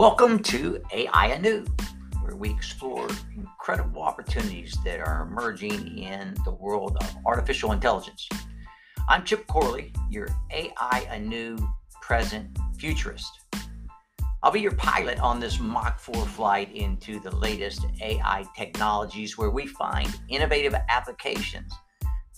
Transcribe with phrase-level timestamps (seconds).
[0.00, 1.66] Welcome to AI Anew,
[2.22, 3.06] where we explore
[3.36, 8.26] incredible opportunities that are emerging in the world of artificial intelligence.
[9.10, 11.58] I'm Chip Corley, your AI Anew
[12.00, 12.48] present
[12.78, 13.30] futurist.
[14.42, 19.50] I'll be your pilot on this Mach 4 flight into the latest AI technologies where
[19.50, 21.74] we find innovative applications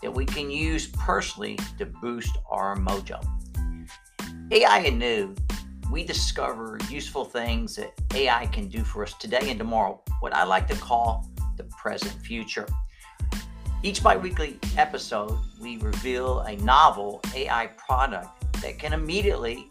[0.03, 3.25] that we can use personally to boost our mojo.
[4.51, 5.37] AI Anew
[5.93, 10.43] we discover useful things that AI can do for us today and tomorrow, what I
[10.43, 11.29] like to call
[11.59, 12.67] the present future.
[13.83, 19.69] Each bi weekly episode, we reveal a novel AI product that can immediately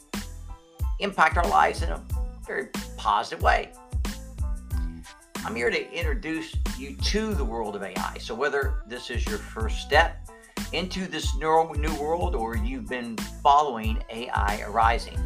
[1.00, 2.00] impact our lives in a
[2.46, 2.68] very
[2.98, 3.72] positive way.
[5.44, 8.18] I'm here to introduce you to the world of AI.
[8.20, 10.30] So, whether this is your first step
[10.72, 15.18] into this new world or you've been following AI arising,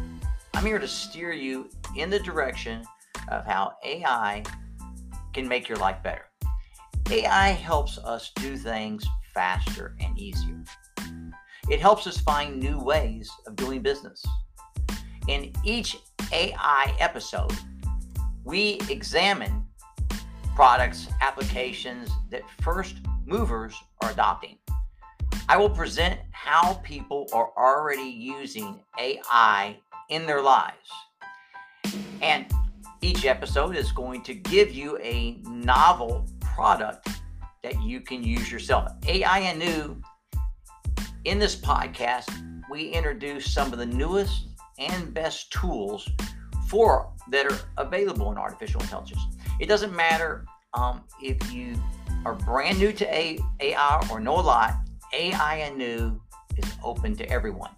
[0.56, 2.82] I'm here to steer you in the direction
[3.28, 4.42] of how AI
[5.34, 6.30] can make your life better.
[7.10, 10.64] AI helps us do things faster and easier.
[11.68, 14.24] It helps us find new ways of doing business.
[15.28, 15.98] In each
[16.32, 17.52] AI episode,
[18.44, 19.62] we examine
[20.54, 24.56] products, applications that first movers are adopting.
[25.50, 29.76] I will present how people are already using AI
[30.08, 30.90] in their lives.
[32.22, 32.46] And
[33.00, 37.08] each episode is going to give you a novel product
[37.62, 38.92] that you can use yourself.
[39.06, 40.00] AI Anew,
[41.24, 42.30] in this podcast,
[42.70, 44.48] we introduce some of the newest
[44.78, 46.08] and best tools
[46.68, 49.20] for that are available in artificial intelligence.
[49.60, 51.74] It doesn't matter um, if you
[52.24, 54.74] are brand new to AI or know a lot,
[55.14, 56.20] AI Anew
[56.56, 57.70] is open to everyone.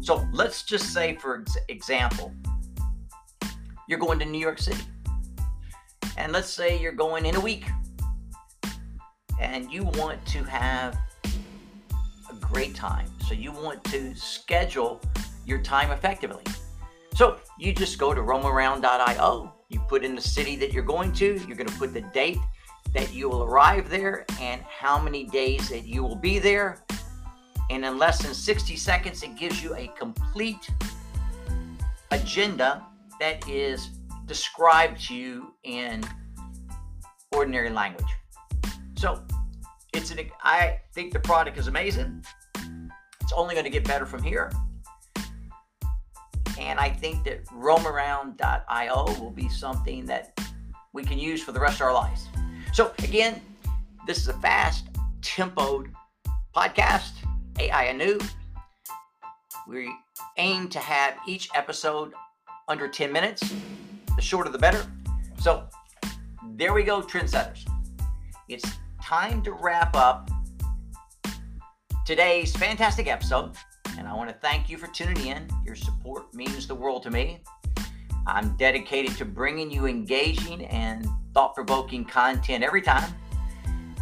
[0.00, 2.32] So let's just say, for example,
[3.88, 4.82] you're going to New York City.
[6.16, 7.66] And let's say you're going in a week.
[9.38, 10.98] And you want to have
[12.30, 13.06] a great time.
[13.26, 15.00] So you want to schedule
[15.44, 16.42] your time effectively.
[17.14, 19.54] So you just go to roamaround.io.
[19.68, 21.40] You put in the city that you're going to.
[21.46, 22.38] You're going to put the date
[22.92, 26.84] that you will arrive there and how many days that you will be there.
[27.70, 30.68] And in less than 60 seconds, it gives you a complete
[32.10, 32.84] agenda
[33.20, 33.90] that is
[34.26, 36.02] described to you in
[37.32, 38.06] ordinary language.
[38.96, 39.22] So
[39.92, 42.24] it's an I think the product is amazing.
[43.20, 44.50] It's only going to get better from here.
[46.60, 50.38] And I think that roamaround.io will be something that
[50.92, 52.28] we can use for the rest of our lives.
[52.74, 53.40] So, again,
[54.06, 54.84] this is a fast,
[55.22, 55.90] tempoed
[56.54, 57.12] podcast,
[57.58, 58.20] AI Anew.
[59.66, 59.90] We
[60.36, 62.12] aim to have each episode
[62.68, 63.54] under 10 minutes.
[64.14, 64.84] The shorter, the better.
[65.40, 65.64] So,
[66.56, 67.66] there we go, trendsetters.
[68.48, 68.70] It's
[69.02, 70.30] time to wrap up
[72.04, 73.52] today's fantastic episode.
[73.98, 75.48] And I want to thank you for tuning in.
[75.64, 77.42] Your support means the world to me.
[78.26, 83.12] I'm dedicated to bringing you engaging and thought provoking content every time.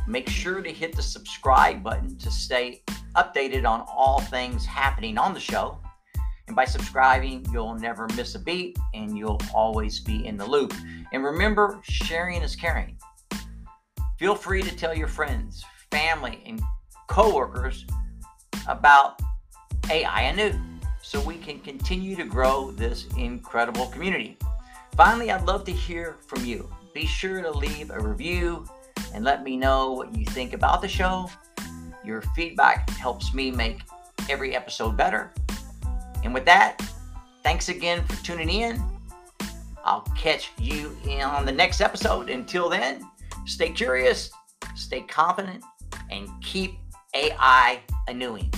[0.07, 2.83] Make sure to hit the subscribe button to stay
[3.17, 5.79] updated on all things happening on the show.
[6.47, 10.73] And by subscribing, you'll never miss a beat and you'll always be in the loop.
[11.13, 12.97] And remember, sharing is caring.
[14.19, 16.61] Feel free to tell your friends, family, and
[17.07, 17.85] coworkers
[18.67, 19.21] about
[19.91, 20.59] AI anew
[21.03, 24.37] so we can continue to grow this incredible community.
[24.97, 26.69] Finally, I'd love to hear from you.
[26.93, 28.67] Be sure to leave a review
[29.15, 31.31] and let me know what you think about the show.
[32.05, 33.81] Your feedback helps me make
[34.29, 35.33] every episode better.
[36.25, 36.83] And with that,
[37.43, 38.83] thanks again for tuning in.
[39.85, 42.29] I'll catch you on the next episode.
[42.29, 43.09] Until then,
[43.47, 44.31] stay curious,
[44.75, 45.65] stay confident,
[46.11, 46.79] and keep
[47.15, 48.53] AI anewing.